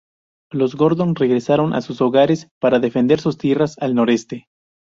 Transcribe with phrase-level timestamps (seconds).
[0.51, 4.47] Los Gordon regresaron a sus hogares, para defender sus tierras al noreste.